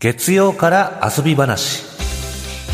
[0.00, 1.82] 月曜から遊び話。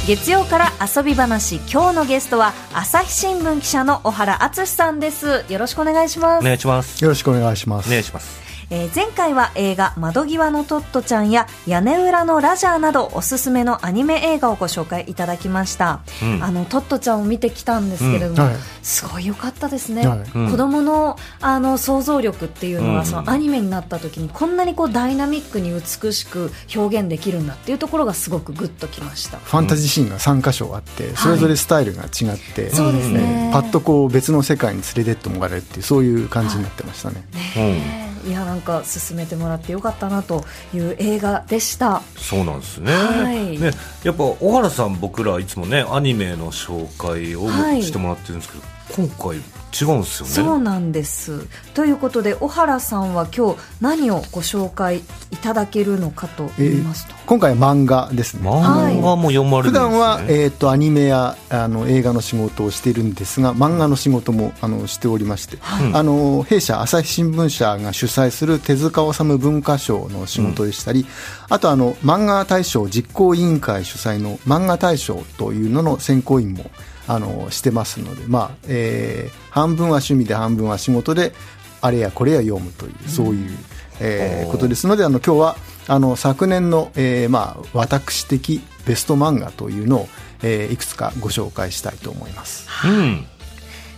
[0.06, 1.56] 月曜から遊び話。
[1.72, 5.46] 今日のゲストは朝日新聞記者の小原敦さんです。
[5.48, 7.02] よろしくお願いします、お願いします。
[7.02, 7.88] よろしくお願いします。
[7.88, 16.44] お願いしますえー前回は映画「窓際のトットちゃん」や「屋根裏のラジャー」などおすすめのアニメ映画をご紹介いただきました、うん。
[16.44, 18.56] あのトットちゃんを見てきたんですけれども、うんはい。
[18.82, 20.18] すごい良かったですね、はい。
[20.34, 20.50] うん。
[20.50, 23.06] 子供のあの想像力っていうのは、うん。
[23.06, 37.24] そのアニメになった時にこんなにこうダイナミックに美しく表現できるんだっていうところがすごくグッときました、ファンタジーシーンが3箇所あって、それぞれスタイルが違って、そうですね、えーパッとこう別の世界に連れてってもらえるっていうそういう感じになってましたね。
[37.32, 42.02] ねいやなんか進めてもらってよかったなという映画でした。
[42.16, 43.58] そうなんですね,、はい。
[43.58, 43.70] ね
[44.02, 47.82] やっぱ小原さん僕らいつもねアニメの紹介をはい。
[47.82, 48.64] してもらってるんですけど、
[48.96, 50.32] 今回違うんですよね。
[50.32, 51.46] そうなんです。
[51.74, 58.48] ということで小原さんは今日何をご紹介いただけるのかと言いますと、今回は漫画ですね。
[58.48, 65.58] 漫画も読まれるんですね、普段は、えー、とアニメやあの映画の仕事をしているんですが漫画の仕事もあのしておりまして、
[65.92, 71.04] あの弊社朝日新聞社が主催する手塚治虫文化賞の仕事でしたり、
[71.48, 76.70] あとあの漫画大賞実行委員会主催の漫画大賞というのの選考委員も
[77.06, 81.32] あのしてますので、まあえー半分は趣味で半分は仕事で
[81.80, 83.56] あれやこれや読むというそういう、
[84.00, 90.08] えーことですのであの今日はあの昨年の、えーまあ、私的ベスト漫画というのを、
[90.42, 92.66] えーいくつかご紹介したいと思います。
[92.86, 93.26] うん。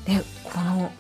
[0.05, 0.91] でこの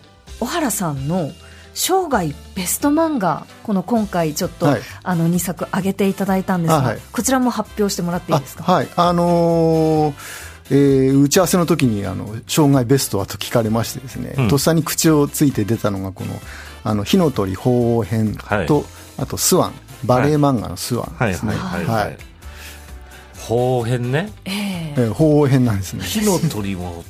[0.40, 1.30] 小原さんの
[1.74, 4.80] 生涯ベスト漫画この今回ちょっと、はい。
[5.02, 6.98] あの2作挙げていただいたんですが、あはい。
[7.12, 8.64] こちらも発表してもらっていいですか？
[8.66, 8.88] あはい。
[8.96, 10.14] あのー
[10.70, 14.48] えー打ち合わせの時にあの生涯ベストはと聞かれましてですね、うん。
[14.48, 16.40] とっさに口をついて出たのがこの
[16.84, 18.66] 「あの火の鳥鳳凰編と」はい。
[19.18, 19.72] あと「スワン」
[20.04, 21.54] バレエ漫画の「スワン」はいですね。
[21.54, 21.84] はい。
[21.84, 22.18] はいはい
[23.48, 24.32] 後編ね。
[24.44, 24.94] ええ。
[24.98, 26.04] えー鳳凰編なんですね。
[26.04, 27.04] 火の鳥も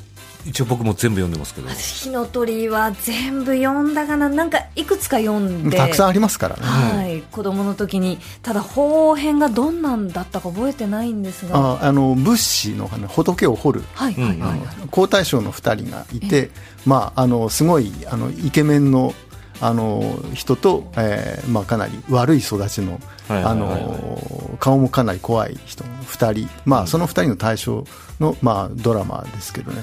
[0.47, 1.69] 一応僕も全部読んでますけど。
[1.69, 4.29] 火の鳥は全部読んだかな。
[4.29, 5.77] なんかいくつか読んで。
[5.77, 6.63] たくさんありますからね。
[6.63, 11.57] はい、子供の時にただ鳳凰編がどんなんだったか覚えてないんですが。
[11.57, 13.85] ああの仏師の、ね、仏を掘る。
[13.95, 14.15] はい。
[14.15, 16.51] はいはい、はい皇太子の2人がいて、
[16.85, 19.15] まあ、あのすごいあのイケメンの
[19.61, 23.83] あの人と、えーまあ、かなり悪い育ちのあはいはいはいはい。
[23.83, 27.85] の顔もかなり怖い人の2人、まあ、その2人の対象
[28.21, 29.83] の、まあ、ドラマですけどね。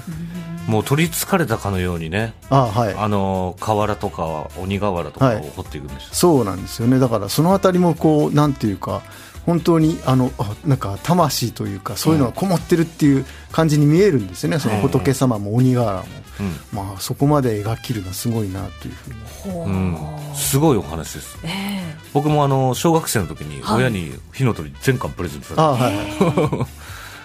[0.66, 2.34] もう取りつかれたかのようにね。
[2.50, 2.94] あはい。
[2.94, 5.36] あの河原とか鬼河原とかはい。
[5.36, 6.98] を掘っていくんですよ、そうなんですよね。
[6.98, 9.02] だからそのあたりもこうなんていうか
[9.46, 16.04] 本当にあのあなんか魂というかそういうのがこもってるっていう感じに見えるんですよね、その仏様も鬼瓦も、
[16.72, 19.16] まあ、そこまで描きるのはすごいなというふうに。
[19.54, 19.68] ほう。
[19.68, 19.96] うん、
[20.34, 21.38] すごいお話です。
[21.44, 23.78] ええ僕もあの小学生の時にはい。
[23.78, 26.66] 親に火の鳥全巻プレゼントされあた、はいはい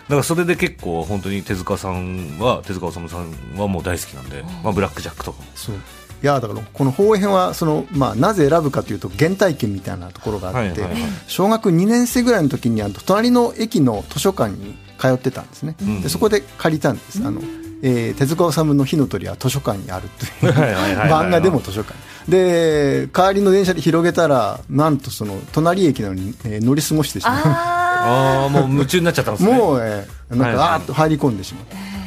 [0.09, 5.48] だからそれで結構本当に手塚さんは手塚治虫さんはもう大好きなんで、まあ、ブラック・ジャックとかも。
[5.53, 5.75] そう。
[5.75, 5.80] い
[6.25, 11.12] やだからこの放編はその、まあ、なぜ選ぶかというと原体験みたいなところがあって、はいはいはい。
[11.28, 16.02] 小学2年生ぐらいの時にあの隣の駅の図書館に通ってたんですね、ん。
[16.02, 17.40] でそこで借りたんです、あの
[17.81, 20.09] えー手塚治虫の火の鳥は図書館にある
[20.41, 21.97] というはいはいはいはい漫画でも図書館。
[22.28, 27.35] で帰りの電車で広げたらなんとその隣駅なのに、えー乗り過ごしてしまう。
[27.45, 29.57] あああもう夢中になっちゃったんですね。
[29.57, 31.53] もう、えーなんかあーっと入り込んでし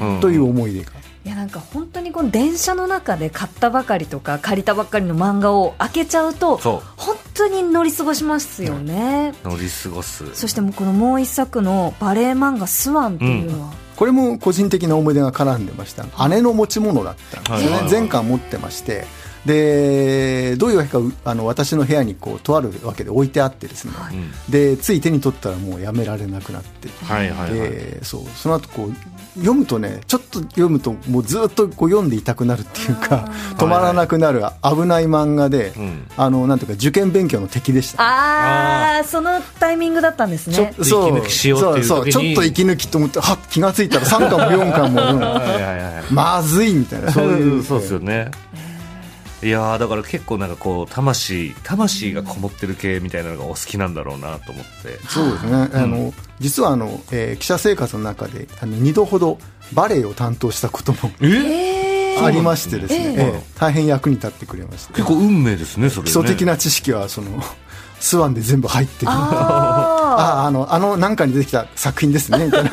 [0.00, 0.20] まう、うん。
[0.20, 0.92] という思い出が。
[0.92, 10.72] ーいやなんか本当にこの電車の中で買ったばかりとか借りたばっかりの漫画を開けちゃうと本当に乗り過ごしますよね、乗り過ごすそしてもう。
[10.72, 13.72] このもう一作のバレエ漫画「スワン」っていうのは、
[14.02, 16.04] これも個人的な思い出が絡んでました。
[16.28, 17.84] 姉の持ち物だったんですよはいはいはい。
[17.84, 19.04] ね全巻持ってまして
[19.46, 27.60] でどういうわけかうあの私の部屋にこうとあるわけで置いてあってですね、うんでつい手に取ったらもうやめられなくなって、はいはいはい。
[27.70, 28.26] でそう。
[28.36, 28.94] その後こう
[29.34, 36.06] 読むとねちょっと読むともうずっとこう読んでいたくなるっていうか止まらなくなる危ない漫画で、うん。
[36.16, 40.74] あのなんていうか受験勉強の敵でしたああそのタイミングだったんですね。
[40.78, 41.88] 息抜きしようっていう時に。
[41.88, 42.10] そうそう。
[42.10, 46.12] ちょっと息抜きと思ってはっ気がついたら3巻も4巻も、うんはいはいはい。
[46.12, 47.62] まずいみたいなそういう。
[47.64, 48.30] そうですよね
[49.42, 54.98] いやーだから結構なんかこう魂魂がこもってる系みたいなのがお好きなんだろうなと思って。
[55.08, 59.38] そうですね、あの実はあの、えー記者生活の中であの2度ほど
[59.72, 62.24] バレエを担当したこともえー？
[62.24, 66.12] ありましてですね、ええええ大変役に立ってくれました結構運命ですねそれね。
[66.12, 67.42] 基礎的な知識はその
[67.98, 69.12] スワンで全部入ってる。
[69.12, 72.70] あああのあのなんかに出てきた作品ですねみたいな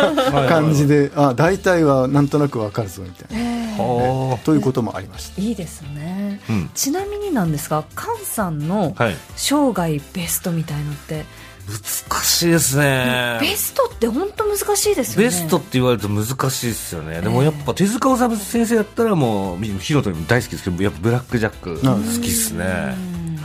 [0.48, 6.19] 感じであ大体はなんとなくわかるぞみたいな、はということもありましたいいですね、
[6.49, 6.69] うん。
[6.73, 8.95] ちなみになんですが菅さんの
[9.35, 11.25] 生涯ベストみたいのって。
[11.69, 13.37] 難しいですね。
[13.41, 15.25] ベストって本当難しいですよね。
[15.25, 22.65] ベストって言われると難しいですよね、でもやっぱ手塚治虫先生やったらもうヒロトにも大好きですけどやっぱブラック・ジャック好きっすね、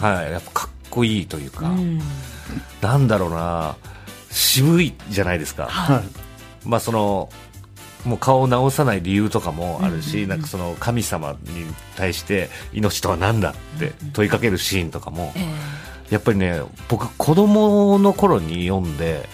[0.00, 2.00] はい、やっぱかっこいいというか、うん。
[2.80, 3.76] なんだろうな。
[4.30, 6.02] 渋いじゃないですか、はい。
[6.64, 7.28] まあその
[8.04, 11.64] もう顔を直さない理由とかもあるし、なんかその神様に
[11.96, 15.44] 対して命とは何だって問いかけるシーンとかも、え
[16.10, 19.26] やっぱりね僕子供の頃に読んで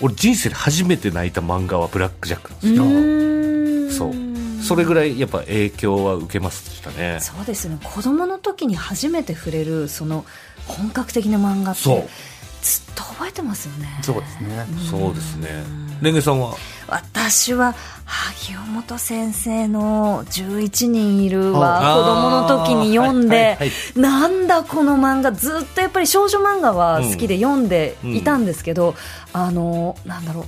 [0.00, 4.14] 俺人生で初めて泣いた漫画はブラック・ジャックなんですえよ、そう。
[4.64, 7.18] それぐらいやっぱ影響は受けましたね。
[7.20, 7.78] そうですね。
[7.84, 10.24] 子供の時に初めて触れるその
[10.66, 11.98] 本格的な漫画ってずそう。
[11.98, 12.06] っ
[12.94, 14.00] と覚えてますよね。
[14.02, 14.66] そうですね。
[14.90, 15.48] そうですね
[16.02, 16.54] レンゲさんは？
[16.86, 17.74] 私は
[18.04, 23.70] 萩尾本先生の11人いるは子供の時に読んで、はいはいはい。
[24.00, 28.94] なんだこの漫画ずっとやっぱり少女漫画は好きで読んでいたんですけど、
[29.32, 30.44] あのなんだろう。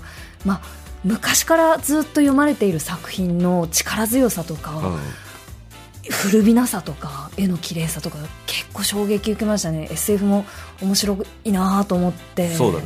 [0.48, 0.60] まあ
[1.04, 4.98] 昔からずっと読まれている作品の力強さとか、うん。
[6.08, 9.88] 古びなさとか絵の綺麗さとか結構衝撃受けましたね。
[9.90, 10.44] SF も
[10.80, 12.54] 面白いなと思って。
[12.54, 12.84] そうだね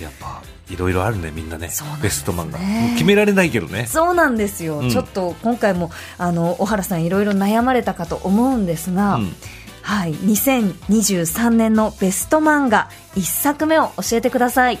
[0.00, 0.02] え。
[0.02, 1.68] やっぱいろいろあるねみんなね。
[1.68, 3.82] そうなんですベスト漫画ねもう決められないけどね。
[3.84, 4.90] えそうなんですよ、うん。
[4.90, 9.36] ちょっと今回もあの小原さんいろいろ悩まれたかと思うんですが、うん。
[9.82, 14.80] はい、2023年のベスト漫画1作目を教えてください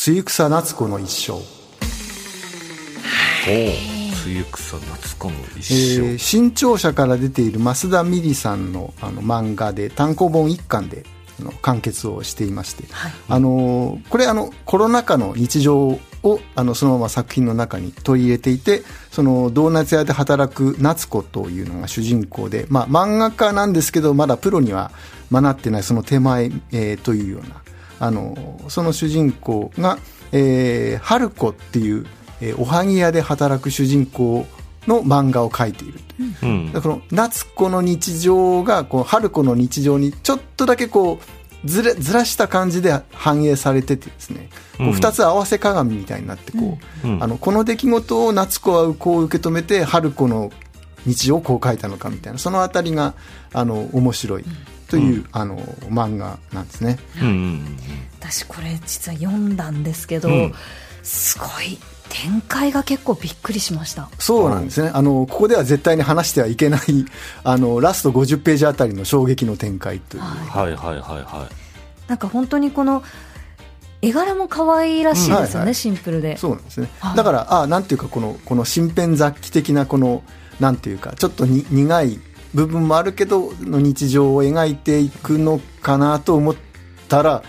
[0.00, 1.42] 露草夏子の一生、
[4.22, 11.04] 露草夏子のえ一生、ー新潮社から出ている増田美里さんのあの漫画で単行本一巻で
[11.40, 12.84] あの完結をしていまして、
[13.28, 24.92] あのーこれあのコロナ禍の日常をあのそのまま作品の中に取り入れていてそのドーナツ屋で働く夏子というのが主人公で、まあ、漫画家なんですけどまだプロには
[25.28, 27.62] まなってないその手前、えーというような
[28.00, 29.98] あのその主人公が、
[30.32, 32.06] えー春子っていう、
[32.40, 34.46] えーおはぎ屋で働く主人公
[34.86, 36.00] の漫画を描いている
[36.42, 36.46] う。
[36.46, 36.72] うん。
[36.72, 41.18] だからこの夏子の日常がこう春子の日常にちょっとだけこ
[41.64, 44.48] うずれずらした感じで反映されててですね、
[44.78, 44.92] こううん。
[44.92, 47.22] 二つ合わせ鏡みたいになってこう、うん。
[47.22, 50.50] あのこの出来事を夏子はこう受け止めて春子の
[51.06, 53.14] 日常をこう書いたのかみたいなそのあたりが
[53.52, 54.44] あの面白い
[54.88, 55.58] という、あの
[55.88, 56.98] 漫画なんですね。
[57.20, 57.78] うんうん
[58.20, 60.54] 私これ実は読んだんですけど、うん。
[61.02, 61.78] すごい
[62.10, 64.10] 展開が結構びっくりしました。
[64.18, 64.90] そうなんですね。
[64.92, 66.80] あの、ここでは絶対に話してはいけない、
[67.44, 70.22] あの、ラスト50ページあたりの衝撃の展開という。
[70.22, 70.74] はい。
[70.74, 71.48] はいはいは
[72.06, 73.02] なんか本当にこの
[74.00, 75.74] 絵柄も可愛らしいですよね、うんはいはい。
[75.74, 76.36] シンプルで。
[76.36, 76.90] そうなんですね。
[77.00, 77.16] はい。
[77.16, 80.22] だから、あなんていうか、この、この身辺雑記的な、この、
[80.60, 82.20] なんていうか、ちょっとに苦い
[82.54, 86.56] 部分もあるけど、の日常を描いていくのかなと思っ
[87.08, 87.42] たら、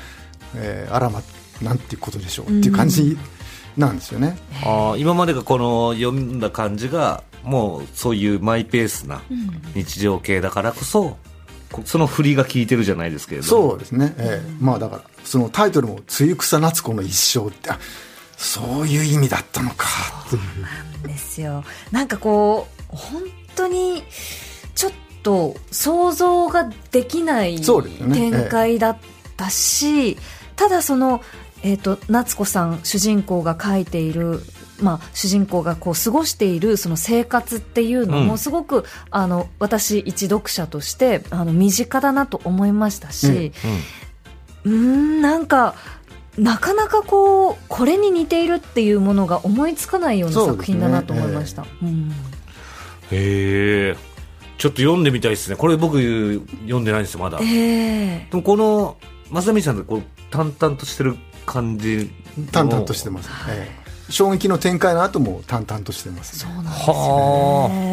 [0.55, 1.21] えーあらま、
[1.61, 3.17] なんていうことでしょうっていう感じ
[3.77, 4.37] なんですよね。
[4.51, 9.21] いあー今までがこの読んだ感じがもうそういうマイペースな
[9.73, 11.17] 日常系だからこそ、
[11.71, 14.13] こその振りが効いてるじゃないですけれどもそうですね。
[14.17, 17.79] ええまあだから、そのタイトルも、露草夏子の一生って、あ
[18.37, 19.85] そういう意味だったのか、
[20.29, 21.07] という。
[21.07, 23.21] ですよなんかこう本
[23.55, 24.03] 当に
[24.75, 24.91] ちょっ
[25.23, 28.97] と想像ができない展開だっ
[29.37, 30.17] たし、
[30.55, 31.21] ただその、
[31.63, 34.41] えー、と夏子さん主人公が書いている
[34.81, 38.27] まあ、主人公がこう過ごしているその生活っていうのうん。
[38.27, 43.51] もすごく、あの私一読者としてあの身近だなと思いましたし、
[44.63, 45.75] うーんなんか
[46.37, 51.65] なかなかこうこれに似ているっていうものが思いつかないような作品だなと思いました。
[51.81, 52.11] うん。
[53.11, 53.97] へえ
[54.59, 55.55] ちょっと読んでみたいですね。
[55.55, 55.99] これ僕
[56.63, 58.27] 読んでないんですよまだ、ええ。
[58.29, 58.97] でもこの
[59.31, 62.11] 正美さんってこう淡々としてる感じ
[62.51, 64.11] 淡々としてます、ええ。
[64.11, 67.88] 衝撃の展開の後も淡々としてます、そうなんですよね。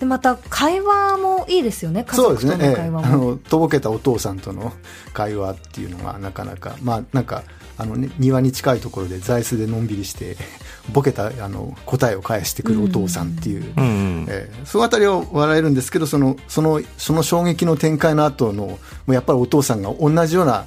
[0.00, 2.04] でまた会話もいいですよね。
[2.04, 3.24] 家そうですね、族とのええあ会話も。
[3.32, 4.72] のとぼけたお父さんとの
[5.12, 7.44] 会話っていうのがなかなかまあなんか
[7.76, 10.38] あの、ね、庭に近いところで座椅子でのんびりして
[10.90, 18.78] ボケたあの答えを返してくるお父さんっていう、うんうんええそのあたりは笑えるんですけどそのそのその衝撃の展開の後のも
[19.08, 20.64] うやっぱりお父さんが同じような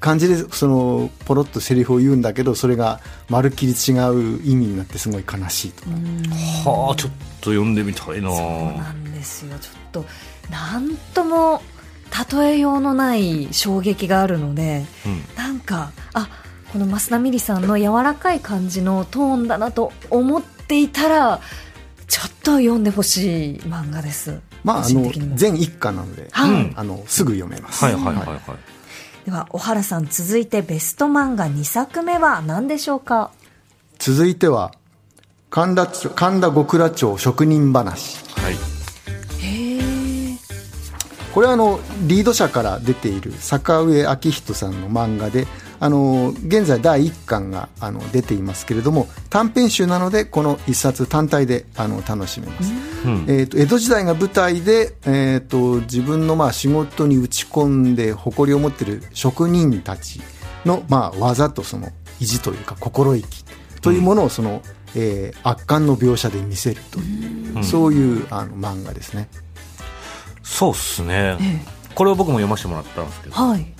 [0.00, 5.90] 感じでそのポロッとセリフを言うんだけどそれがまるっきり違う意味になってすごい悲しいとか、
[6.70, 8.34] はあちょっと読んでみたいな。
[8.34, 9.58] そうなんですよ。
[9.58, 10.04] ちょっと
[10.50, 11.62] なんとも
[12.32, 15.22] 例えようのない衝撃があるので、うん。
[15.36, 16.28] なんかあ
[16.72, 21.40] この増田美里さんの柔らかい感じのトーンだなと思っていたら
[22.08, 24.40] ちょっと読んでほしい漫画です。
[24.64, 26.50] まああの全一巻なので、はい。
[26.50, 26.72] うん。
[26.74, 28.40] あのすぐ読めます、はいはいはいはい、
[29.24, 33.30] では小原さん続いてベスト漫画2作目は何でしょうか？
[33.98, 34.72] 続いては
[35.50, 38.24] 神田町神田極楽町職人話。
[38.40, 38.54] はい。
[39.44, 40.36] へえ
[41.34, 45.46] これはあのリード社から出ている坂上昭人さんの漫画で
[45.82, 52.72] あの現在第1巻があの出ていますけれども短編集なのでこの1冊単体であの楽しめます、
[53.06, 53.24] うん。
[53.26, 60.20] えー、と江戸時代が舞台で、えー、と自分のまあ仕事に打ち込んで誇りを持っている職人たち
[60.66, 61.88] のまあ技とその
[62.20, 63.42] 意地というか心意気
[63.80, 64.62] というものをその、
[64.94, 69.28] えー圧巻の描写で見せるという、そういうあの漫画ですね。
[70.42, 71.38] そうっすね、
[71.94, 73.34] これを僕も読ませてもらったんですけど。
[73.36, 73.79] はい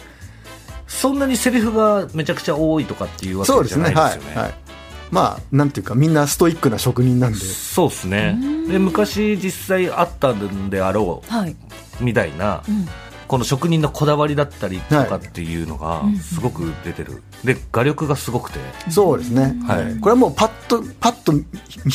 [1.00, 3.84] そんなにセリフがめちゃくちゃ多いとかっていうわけじゃそうですね。
[3.94, 4.36] ないですよね。
[4.36, 4.54] はい、はい、
[5.10, 7.38] まあなんていうかみんなストイックな職人なんで。
[7.38, 8.38] そうっすね。
[8.68, 12.86] で昔実際あったんであろはい、うみたいな、うん。
[13.26, 18.58] この職人のこだわりだったりとかっていうのがすごく出てる、で画力がすごくて。
[18.90, 19.98] そうですね、はい。
[20.00, 21.32] これはもうパッとパッと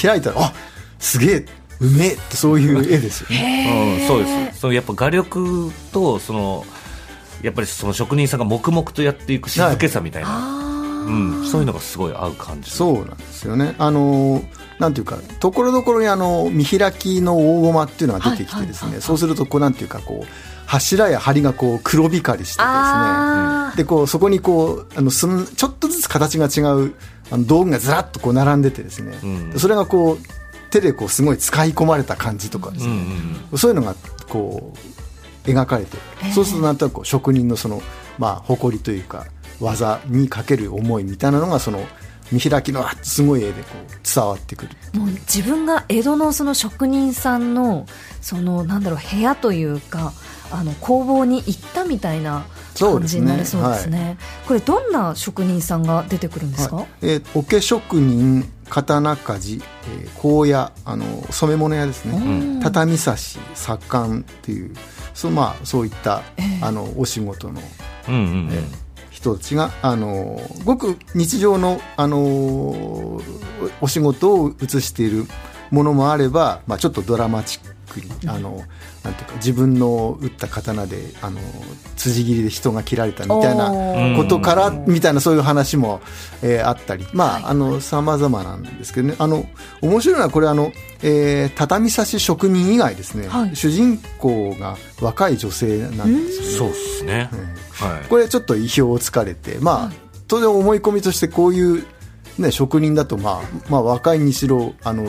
[0.02, 0.54] 開いたらあ
[0.98, 1.46] すげえ
[1.80, 4.00] うめえってそういう絵ですよね。
[4.00, 4.62] うん、そうです。
[4.62, 6.66] そのやっぱ画力とその
[7.42, 12.72] やっぱりその職人さんが黙々とやっていく静けさみたいな、うん、そういうのがすごい合う感じ。
[12.72, 13.76] そうなんですよね。
[13.78, 14.44] あの
[14.80, 18.92] なんていうかところどころにあの見開きの大駒っていうのが出てきてですね、はいはいはい。
[18.94, 20.28] はいそうするとこうなんていうかこう
[20.66, 23.76] 柱や梁がこう黒光りしててですね。
[23.78, 26.96] でこうそこにこうあのすんちょっとずつ形が違う
[27.32, 29.60] あの道具がずらっとこう並んでてですね、うん。
[29.60, 30.18] それがこう
[30.72, 33.58] 手でこうすごい使い込まれた感じとかですね、うんうん。
[33.58, 33.96] そういうのが
[34.28, 35.05] こう
[35.46, 37.82] 描かれてる、そうするとなんとなく職人のその、
[38.18, 39.26] まあ、誇りというか
[39.60, 41.86] 技にかける思いみたいなのがその
[42.32, 44.72] 見開きのあすごい絵でこう伝わってくる。
[45.00, 47.86] もう自分が江戸のその職人さんの
[48.22, 50.12] そのなんだろう部屋というか
[50.52, 53.20] あの工房に行ったみたいな感そうですね。
[53.20, 54.18] じになりそうですね。
[54.48, 56.88] これどんな職人さんが出てくるんですか、はい。
[57.04, 59.64] えー桶職人刀鍛冶、
[60.02, 62.60] えー香屋あの染め物屋ですね、うん。
[62.62, 64.74] 畳み刺し左官っていう
[65.14, 66.22] そう,、まあ、そういった、
[66.62, 67.62] あのお仕事の
[68.10, 68.50] うんうんうん。
[68.52, 73.24] えー人たちが、あのーごく日常の、あのー
[73.82, 75.26] お仕事を映している
[75.72, 78.64] ものもあれば、まあ、ちょっとドラマチックに、あの
[79.04, 81.40] なんていうか自分の打った刀で、あの
[81.96, 86.02] 辻切りで人が切られたみたいなことからみたいなそういう話も、
[86.42, 87.06] えーあったり。
[87.14, 89.16] まああの様々なんですけどね。
[89.20, 89.46] あの
[89.82, 90.72] 面白いのはこれあの、
[91.02, 93.56] えー畳刺し職人以外ですね、はい。
[93.56, 96.58] 主人公が若い女性なんですよね。
[96.58, 97.30] そうっすね、
[97.72, 98.08] はい。
[98.08, 99.92] これちょっと意表をつかれて、まあ、
[100.28, 101.86] 当然思い込みとしてこういう、
[102.40, 105.06] ね、職人だと、まあ、まあ、若いにしろ、あの、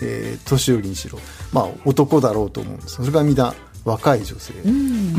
[0.00, 1.18] えー年寄りにしろ、
[1.52, 2.96] まあ、男だろうと思うんです。
[2.96, 4.52] それがみんな若い女性。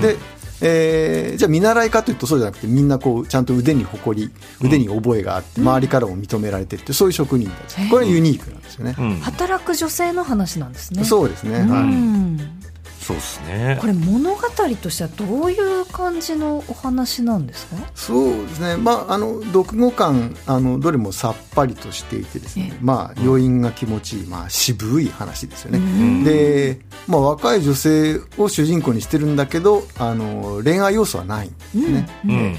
[0.01, 0.17] で、
[0.61, 4.29] えーじゃあ見習いかというとそうじゃなくてみんなこうちゃんと腕に誇り
[4.61, 7.89] 腕に覚えがあって、周りからも認められてるってそういう職人たち。
[7.89, 11.05] これはユニークなんですよね、うん、働く女性の話なんですね。
[11.05, 11.83] そうですね、うはい。
[11.85, 12.58] ん
[13.09, 13.79] そうっすね。
[13.81, 14.41] これ物語
[14.79, 17.75] としてはどういう感じのお話なんですか？
[17.95, 32.55] そうですね、まあ、あの読後感あのどれもさっぱりとしていてですね、まあ、余韻が気持ちいい、まあ、渋い話ですよね、で、まあ、若い女性を主人公にしてるんだけどあの恋愛要素はないんですね、うん。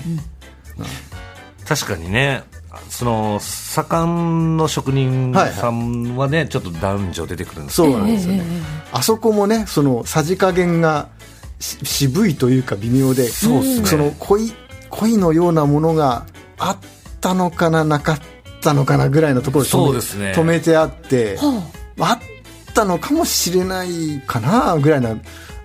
[1.64, 2.42] 確かにね
[2.88, 8.44] その左官の職人さんはね、ちょっと男女出てくるんですそうなんですよね、
[8.92, 11.08] あそこもねそのさじ加減が
[11.58, 13.86] し渋いというか微妙でそうっすね。
[13.86, 14.52] その恋
[14.88, 16.26] 恋のようなものが
[16.58, 16.76] あっ
[17.20, 18.20] たのかななかっ
[18.60, 20.32] たのかなぐらいのところで止めそうですね。
[20.36, 21.62] 止めてあって、は
[22.00, 22.20] あ。
[22.70, 25.16] ったのかもしれないかなぐらいな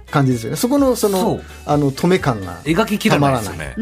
[0.09, 0.57] 感じですよね。
[0.57, 3.75] そこのそのあの止め感が描ききらないですよね。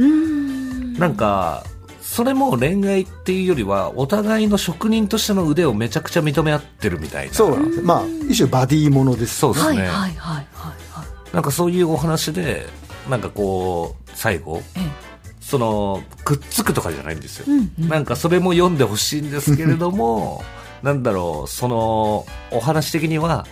[1.00, 1.64] なんか
[2.04, 7.34] それも恋愛っていうよりはお互いの職人としての腕をめちゃくちゃ認め合ってるみたいな。
[7.34, 7.82] そうなんです。
[7.82, 9.40] まあ一種バディものです。
[9.40, 11.34] そうですね、はいはいはいはいはい。
[11.34, 12.68] なんかそういうお話で
[13.10, 14.80] なんかこう最後え
[15.40, 17.46] そのくっつくとかじゃないんですよ、
[17.78, 20.44] なんかそれも読んでほしいんですけれども
[20.82, 23.46] なんだろうそのお話的には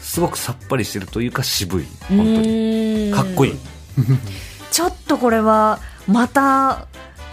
[0.00, 1.86] すごくさっぱりしてるというか渋い。
[2.08, 3.12] 本当にに。
[3.12, 3.54] かっこいい。
[4.70, 6.86] ちょっとこれはまた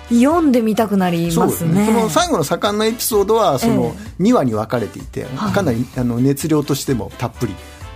[0.09, 1.85] 読んでみたくなりますね。
[1.85, 7.55] その最後の盛んなエピソードはその2話に分かれていて、かなりあの熱量としてもたっぷり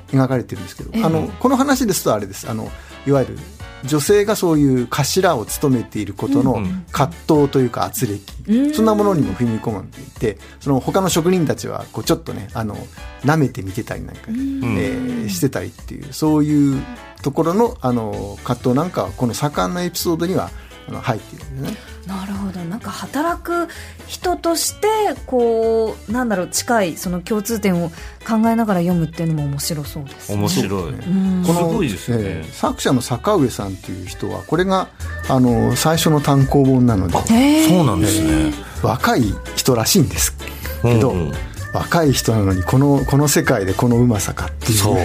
[0.09, 2.49] 描かれてるんですけど、あのこの話ですとあれです。
[2.49, 2.71] あの
[3.05, 3.37] いわゆる
[3.85, 12.75] 女性がそういう頭を務めていることの葛藤というか圧力、そんなものにも踏み込んでいてその他の職人たちはこうちょっとねあの
[13.23, 16.83] 舐めて見てたりなんか、えーしてたりっていうそういう
[17.21, 20.49] ところのあの葛藤なんかはこの盛んなエピソードには
[20.87, 21.92] あの入っているんですね。
[22.07, 22.59] なるほど。
[22.65, 23.67] なんか働く
[24.07, 24.87] 人として
[25.25, 27.89] こうなんだろう近いその共通点を
[28.27, 30.37] 考えながら読むっていうのも面白そうですね。
[30.37, 30.93] 面白い。
[30.93, 31.45] うん。
[31.45, 32.23] すごいですよね。
[32.25, 34.87] えー作者の坂上さんっていう人はこれが
[35.29, 38.53] あの最初の単行本なのでそうなんですね。
[38.81, 39.23] 若い
[39.55, 40.35] 人らしいんです
[40.81, 41.33] けど、うんうん。
[41.73, 44.77] 若い人なのにこのこの世界でこのうまさかっていう。
[44.77, 44.97] そう。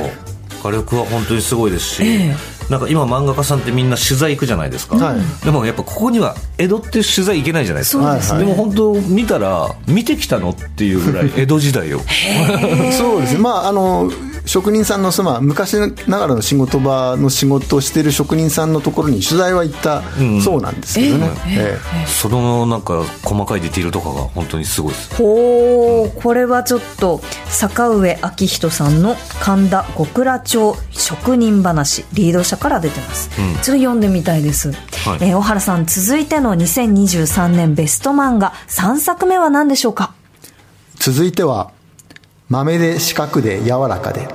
[0.63, 2.35] 火力は本当にすごいですし、え
[2.71, 4.97] なんか今漫画家さんってみんな取材行くじゃないですか。
[4.97, 8.39] はいでもやっぱここには江戸って取材行けないじゃないですか。
[8.39, 12.01] でも本当見たら見てきたのっていうぐらい江戸時代を。
[12.93, 14.11] そうですねまああの
[14.49, 20.41] 職人さんのそのまあ昔ながらの仕事場の仕事をしている職人さんのところに取材は行ったん。
[20.41, 25.15] そうなんですけどね、えそのなんか細かいディティールとかが本当にすごいです。
[25.17, 33.55] ほうこれはちょっと坂上昭人さんの神田極楽町職人話リード社から出てます、うん。
[33.57, 35.29] ちょっと読んでみたいです、はい。
[35.29, 40.15] えー小原さん続いての2023年ベスト漫画3作目は何でしょうか？
[40.97, 41.71] ー続いては
[42.49, 44.27] 「豆で四角で柔らかで」。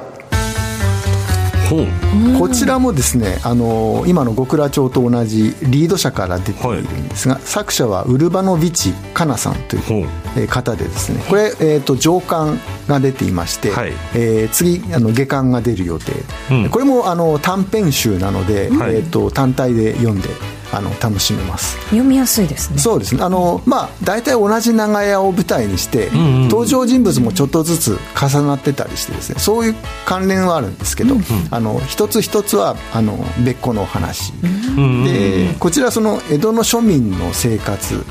[2.37, 13.93] こちらもですね、あの今の極楽町と同じリード社から出ているんですが、作者はウルバノビチ・カナさんという方でですねこれ、えー、と上巻が出ていまして、はい。
[14.15, 16.11] えー次あの下巻が出る予定、
[16.51, 16.69] うん。
[16.69, 18.95] これもあの短編集なので、はい。
[18.95, 20.29] えー、と単体で読んで
[20.73, 21.77] あの楽しめます。
[21.85, 22.79] 読みやすいですね。
[22.79, 23.23] そうですね。
[23.23, 31.15] あのまあ大体同じ長屋を舞台にして、んうん登場人物もちょっとずつ重なってたりしてですねそういう関連はあるんですけど、
[31.51, 34.33] あの一つ一つはあの別個のお話、
[34.77, 35.03] うん。
[35.03, 38.03] でこちらその江戸の庶民の生活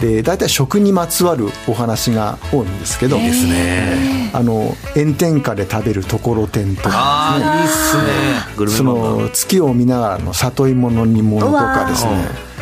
[0.00, 4.30] で大体食にまつわるお話が多いんですけどですね。
[4.32, 8.68] あの炎天下で食べるところてんとかああいいっすね。
[8.68, 8.84] そ。
[8.84, 12.10] の月を見ながらの里芋の煮物とかですね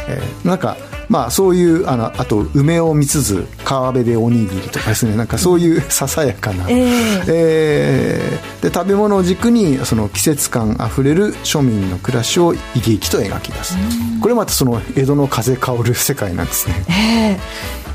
[0.09, 0.77] えーなんか
[1.09, 5.17] まあそういうあのあと梅を見つつ川辺でおにぎりとかですね。
[5.17, 7.25] なんかそういうささやかな、ええ。
[7.29, 13.77] えーで食べ物を軸にその季節感あふれる庶民の暮らしを生き生きと描き出す。
[14.21, 16.85] これまたその江戸の風香る世界なんですね。
[16.89, 17.39] え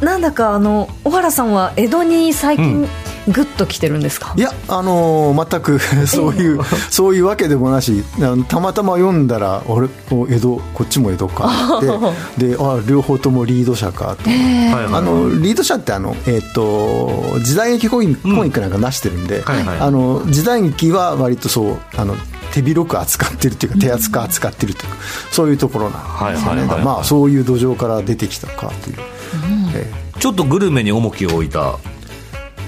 [0.02, 0.06] え。
[0.06, 2.88] なんだかあの小原さんは江戸に最近
[3.28, 8.04] グッと来てるんですか、いや、あのー全く そういう、そういうわけでもなし、
[8.48, 11.88] たまたま読んだら、俺、お江戸、こっちも江戸かって、
[12.48, 14.30] で、あ両方ともリード社かと。
[14.30, 14.40] はい
[14.74, 19.80] はいあのリード社ってあの、えっと時代劇コミックなんか出してるんで、はいはい。
[19.80, 22.16] あの時代劇は割とそうあの
[22.52, 24.98] 手広く扱ってるっていうか手厚く扱ってるというか、
[25.32, 25.98] そういうところな
[26.30, 26.86] んですよね、はいはいはいはい。
[26.86, 28.96] まあそういう土壌から出てきたかという、
[29.76, 31.80] ええちょっとグルメに重きを置いた。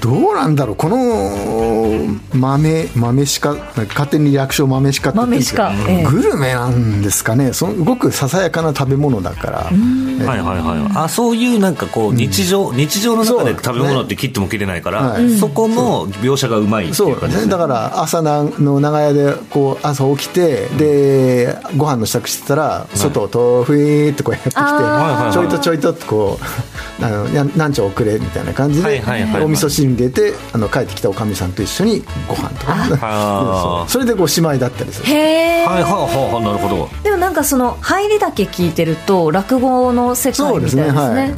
[0.04, 0.76] どうなんだろう。
[0.76, 7.54] この豆豆しか勝手に略称豆しかって言ってグルメなんですかね。
[7.54, 10.92] そのごくささやかな食べ物だから、はいはいはい。
[10.96, 15.38] あ、そういうなんかこう、日常、日常の中で食べ物って切っても切れないから、はい。
[15.38, 17.52] そこの描写がうまいってそいうう感じですね。
[17.52, 17.52] ね。
[17.52, 26.44] だから朝なの長屋でこう朝起きてでご飯の支度してたら外をとふいーってこうやってきて、あーちょいとちょいとってこう
[27.06, 29.44] あのやなんちょ遅れみたいな感じで、はいはいはいはい。
[29.44, 32.66] お味噌汁に入れてあの帰ってきたおかみさんと一緒にご飯と
[32.98, 33.86] か。
[33.88, 35.08] それでこうしまいだったりする。
[35.08, 35.98] へえ、はいはいは
[36.30, 36.90] いはい、なるほど。
[37.04, 40.84] でもなんかその入りだけ聞いてると落語の世界みたいですね。
[40.84, 41.34] ですねはい、はい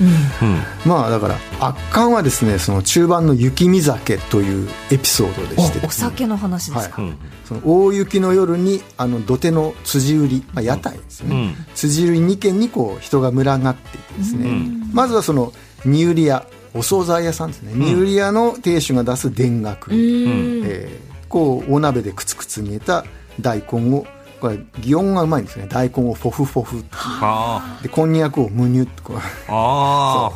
[0.00, 0.90] うん。
[0.90, 5.80] まあだから圧巻はですねその中盤の雪見酒というエピソードでして。
[5.84, 7.18] おお酒の話ですか、うん。
[7.44, 11.66] その大雪の夜にあの土手の辻売り、まあ、屋台ですよね、うん。
[11.74, 14.90] 辻売り2軒にこう人が群がっていてですね、ん。
[14.92, 15.52] まずはその
[15.84, 17.72] 荷売り屋お惣菜屋さんですね。
[17.74, 20.62] 荷売り屋の亭主が出す田楽、うん。
[20.64, 23.04] えーこうお鍋でくつくつ煮えた
[23.40, 24.04] 大根を
[24.40, 25.68] これ擬音がうまいんですね。
[25.70, 29.18] 大根をフォフフォフあでこんにゃくをむにゅっとこう。
[29.46, 30.32] あ。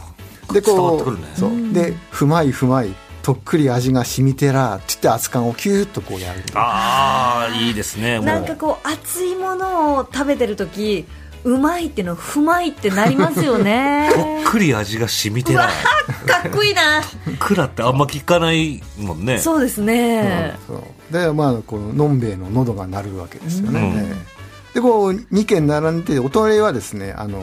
[0.52, 1.18] でこうね。
[1.34, 1.72] そう。
[1.72, 2.94] でふまいふまい
[3.24, 6.44] とっくり味が染みてらって言って熱燗をキューッとこうやる。
[6.54, 8.20] ああ、いいですね。
[8.20, 11.06] なんかこう熱いものを食べてる時
[11.44, 14.10] うまいってのふまいってなりますよね。
[14.14, 15.68] とっくり味が染みてない。
[16.26, 17.02] かっこいいな。
[17.38, 19.38] くらってあんま聞かないもんね。
[19.38, 21.12] そうですね、そう。
[21.12, 23.86] でまあこののんべえの喉が鳴るわけですよね、うん。
[23.98, 24.34] ええ
[24.74, 27.40] でこう2軒並んでてお隣はですねあの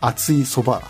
[0.00, 0.82] 熱いそば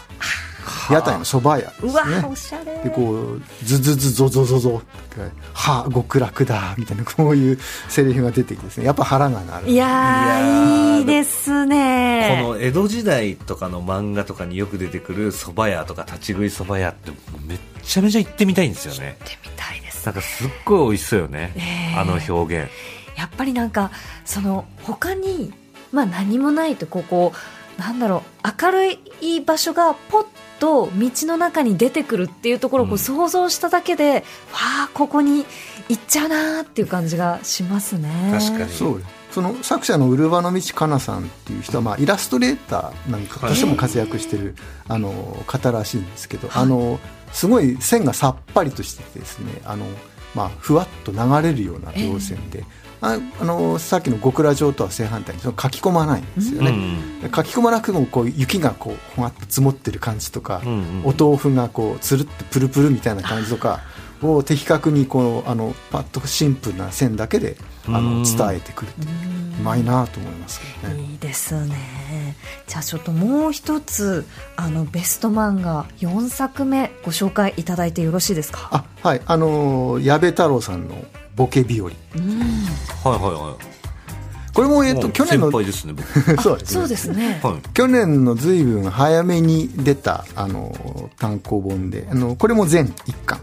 [0.90, 2.79] 屋台のそば屋ですうわねおしゃれ。
[2.85, 4.83] でこうズズズゾゾゾゾ
[5.55, 8.87] は極楽だみたいなこういうセリフが出てきてですね。
[8.87, 9.70] やっぱ腹が鳴る。
[9.70, 17.11] いやーいいですこねの江戸時代とかの漫画とかによく出てくる蕎麦屋とか立ち食い蕎麦屋って
[17.46, 19.16] めっちゃめちゃ行ってみたいんですよね。
[19.20, 20.07] 行ってみたいです。
[20.07, 22.01] なんかすっごい美味しそうよね、えー。
[22.01, 22.70] あの表現。
[23.16, 23.90] やっぱりなんか
[24.25, 25.53] その他に
[25.92, 27.33] まあ何もないとここ
[27.79, 30.27] なんだろう明るい場所がポッ
[30.62, 32.98] と道の中に出てくるっていうところをこううん。
[32.98, 34.22] 想像しただけで、わ
[34.87, 35.44] あここに
[35.88, 38.09] 行っちゃうなーっていう感じがしますね。
[38.33, 38.70] 確かに。
[38.70, 44.55] そうその作者のウルバノ道かなさんっていう人は、まあ、イラストレーターなんかとしても活躍してる、
[44.87, 47.01] あの方らしいんですけど、あの
[47.33, 49.87] すごい線がさっぱりとしててですねあの、
[50.35, 52.64] まあ、ふわっと流れるような描線で、
[53.03, 57.31] ああのさっきの極楽城とは正反対にその書き込まないんですよね、うん。
[57.35, 63.81] 書き込まなくてもこう雪がこうほわっと積もってる感じとか、うんうんお豆腐がこうつるっとプルプルみたいな感じとか
[64.23, 67.57] を的確にこうあのパッとシンプルな線だけで
[67.88, 68.23] あうん。
[68.23, 69.09] の伝えてくるっていう。
[69.61, 71.03] うまいなと思いますけどね。
[71.03, 72.37] いいですね。
[72.67, 74.25] じゃあちょっともう一つ
[74.57, 78.69] あのベスト漫画4作目ご紹介いただいてよろしいですか？
[78.73, 79.21] あはい。
[79.27, 80.95] あのー矢部太郎さんの
[81.37, 81.95] 「ボケ日和」はい
[83.05, 83.83] はいはい。
[84.55, 86.12] これも、えっと、去年の先輩ですね僕。
[86.42, 86.81] そうですね。
[86.81, 87.40] そうですね。
[87.42, 87.55] はい。
[87.73, 93.40] 去年の随分早めに出たあの単行本であのこれも全一巻。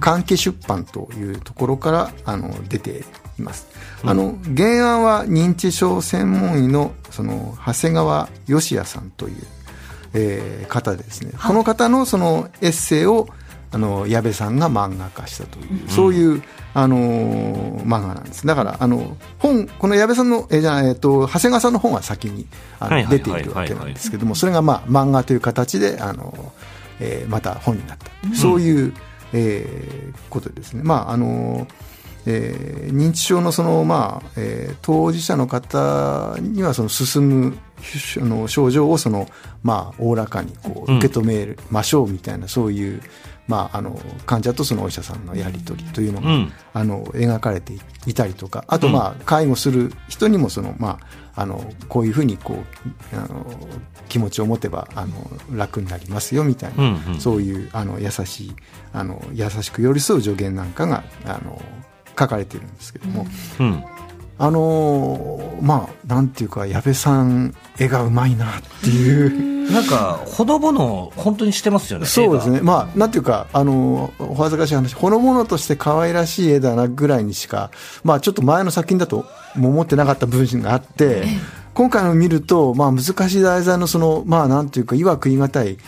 [0.00, 3.04] 関係出版というところからあの出て
[3.38, 3.68] います、
[4.02, 9.34] あの原案は認知症専門医のその長谷川義也さんという、
[10.14, 13.28] えー方でですね、この方のそのエッセイを
[13.72, 16.42] あの矢部さんが漫画化したという、そういう、
[16.74, 18.46] あのー漫画なんです。
[18.46, 22.46] だからあの本この矢部さんのえーじゃあ、えー、と長谷川さんの本は先に
[22.78, 26.52] あの出ているわけなんですけどもそれが、まあ、漫画という形であの、
[27.00, 28.94] えーまた本になった、そういう、
[29.32, 30.82] えーことですね。
[30.82, 31.66] まああの
[32.26, 37.58] えー認知症のその、まあえー当事者の方にはその進む
[38.20, 39.28] あの症状をその、
[39.62, 40.98] まあ、おおらかにこううん。
[40.98, 43.02] 受け止めましょうみたいな、そういう、
[43.48, 46.52] まあ、あの患者とそのお医者さんのやり取りというのが、うん。
[46.72, 47.72] あの描かれて
[48.06, 51.00] いたりとかあと、まあ介護する人にもその、ま
[51.34, 53.46] あ、あのこういうふうにこうあの
[54.08, 57.20] 気持ちを持てばあの楽になりますよみたいな、うんうん。
[57.20, 58.56] そういうあの優しい
[58.92, 61.60] あの優しく寄り添う助言なんかがあの
[62.18, 63.26] 書かれているんですけども、
[63.58, 63.84] うん
[64.42, 69.60] あのまあなんていうか矢部さん絵がうまいなっていう。
[69.70, 77.70] なんかほのぼの本当にしてますよねそうです絵ねまあなんていうかあのお恥ずかしい話ほのぼのとして可愛らしい絵だなぐらいにしか
[78.02, 81.22] まあちょっと前の作品だとも思ってなかった部分があって
[81.74, 85.78] 今回の見るとまあ難しい題材のそのまあなんていうかいわく言い難い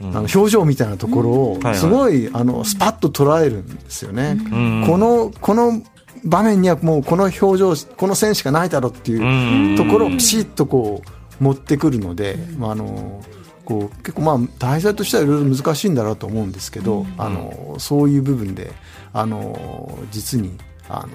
[0.00, 4.34] あの表情みたいなところをすごいあのスパッと捉えるんですよね。
[4.34, 4.86] ん。
[4.86, 5.82] このこの
[6.24, 11.02] 場面にはもうこの表情この線しかないだろうっていうところをピシッとこ
[11.40, 13.22] う持ってくるので、まあ、あの
[13.64, 18.72] こう結構まあ題材としてはいろいろ難しいんだろうと思うんですけど、あのそういう部分で
[19.12, 20.56] あの実に
[20.88, 21.08] あの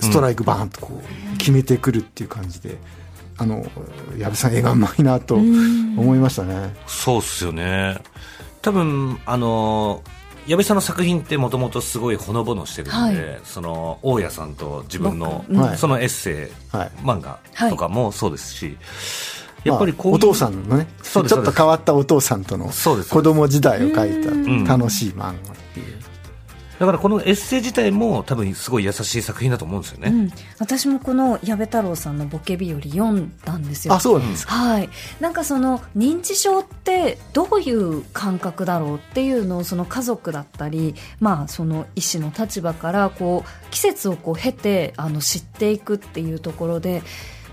[0.00, 2.78] ストライクバーンとこう決めてくるっていう感じで。
[3.38, 3.66] あの
[4.16, 6.74] 矢部さん絵がうまいなと思いましたね。
[6.86, 7.98] そうっすよね
[8.62, 10.02] 多分あの
[10.46, 13.40] 矢部さんの作品ってもともとすごいほのぼのしてるんで、はい。
[13.44, 15.78] その大家さんと自分の、僕はい。
[15.78, 16.90] そのエッセイ、はい。
[17.02, 18.78] 漫画とかもそうですし、ま
[19.64, 24.62] あやっぱりこういうお父さんのねちょっと変わったお父さんとのそうです子供時代を描ん。
[24.62, 25.34] いた楽しい漫画っ
[25.74, 25.96] ていう。
[26.78, 33.94] だからこのエッセイ自体も多分すごい優しい作品だと思うんですよね、うん、私もこの矢部太郎さんのボケ日和読んだんですよ。
[33.94, 34.54] あそうなんですか。
[34.54, 34.88] はい、
[35.20, 47.02] なんかその認知症ってどういう感覚だろうっていうのをその家族だったり、まあ、その医師の立場からこう季節をこう経てあの知っていくっていうところで、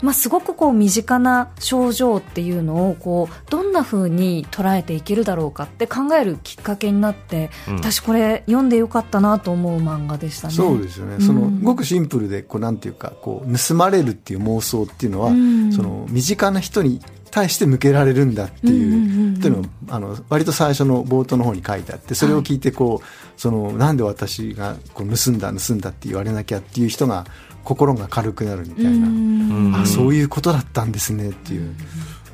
[0.03, 10.53] まあ、すごくこう身近な症状っていうのをこうどんな風に捉えていけるだろうかって考えるきっかけになって、うん私これ読んでよかったなと思う漫画でしたね。
[10.53, 11.17] そうですよね。
[11.17, 16.99] んそのごくシンプルでこうなんていうかこう盗まれるっていう妄想っていうのは、うんその身近な人に
[17.31, 27.25] 対して向けられるんだっていう,、うんうんうんうんっていうのをあの割と最初の冒頭の方に書いてあってそれを聞いてこう、そのなんで私がこう盗んだ盗んだって言われなきゃっていう人が
[27.63, 28.91] 心が軽くなるみたいな。
[28.91, 29.75] うん。
[29.75, 31.73] あそういうことだったんですねっていう、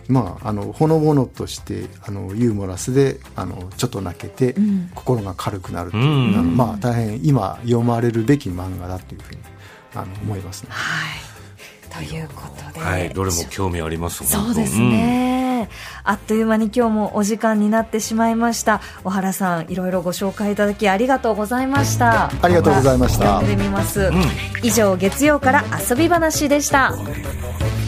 [0.08, 4.90] まあ、あのほのぼのとしてあのユーモラスであのちょっと泣けて、ん。
[4.96, 6.34] 心が軽くなるっていう、うん。
[6.36, 9.42] あのまあ、大変今読まれるべき漫画だというふうに
[9.96, 10.70] あの思いますね。
[10.72, 11.30] はい。
[11.90, 15.49] ということで、はい、どれも興味ありますそうですね、
[16.04, 18.82] あっという間に今日もお時間になってしまいました。
[19.04, 22.32] 小原さんいろいろご紹介いただきありがとうございました。
[22.42, 23.40] ありがとうございました。
[23.40, 24.12] 読んでみます、
[24.64, 26.92] 以上月曜から遊び話でした。
[26.92, 27.79] うん